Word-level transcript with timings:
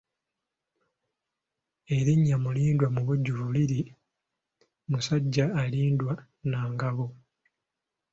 Erinnya 1.95 2.35
Mulindwa 2.43 2.87
mu 2.95 3.01
bujjuvu 3.07 3.45
liri 3.55 3.81
Musajja 4.89 5.45
alindwa 5.61 6.13
na 6.49 6.59
ngabo. 6.71 7.05